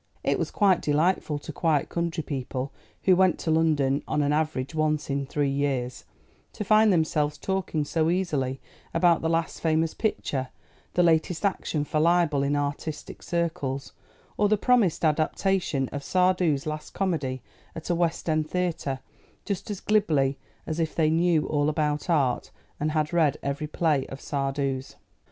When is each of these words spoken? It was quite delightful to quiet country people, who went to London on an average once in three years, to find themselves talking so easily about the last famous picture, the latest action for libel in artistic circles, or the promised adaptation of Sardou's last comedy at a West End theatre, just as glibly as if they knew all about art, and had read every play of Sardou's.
It 0.23 0.39
was 0.39 0.49
quite 0.49 0.81
delightful 0.81 1.37
to 1.37 1.53
quiet 1.53 1.87
country 1.89 2.23
people, 2.23 2.71
who 3.03 3.15
went 3.15 3.37
to 3.41 3.51
London 3.51 4.01
on 4.07 4.23
an 4.23 4.33
average 4.33 4.73
once 4.73 5.11
in 5.11 5.27
three 5.27 5.51
years, 5.51 6.05
to 6.53 6.63
find 6.63 6.91
themselves 6.91 7.37
talking 7.37 7.85
so 7.85 8.09
easily 8.09 8.59
about 8.95 9.21
the 9.21 9.29
last 9.29 9.61
famous 9.61 9.93
picture, 9.93 10.47
the 10.95 11.03
latest 11.03 11.45
action 11.45 11.83
for 11.85 11.99
libel 11.99 12.41
in 12.41 12.55
artistic 12.55 13.21
circles, 13.21 13.93
or 14.37 14.49
the 14.49 14.57
promised 14.57 15.05
adaptation 15.05 15.87
of 15.89 16.01
Sardou's 16.01 16.65
last 16.65 16.95
comedy 16.95 17.43
at 17.75 17.91
a 17.91 17.93
West 17.93 18.27
End 18.27 18.49
theatre, 18.49 19.01
just 19.45 19.69
as 19.69 19.79
glibly 19.79 20.35
as 20.65 20.79
if 20.79 20.95
they 20.95 21.11
knew 21.11 21.45
all 21.45 21.69
about 21.69 22.09
art, 22.09 22.49
and 22.79 22.93
had 22.93 23.13
read 23.13 23.37
every 23.43 23.67
play 23.67 24.07
of 24.07 24.19
Sardou's. 24.19 24.95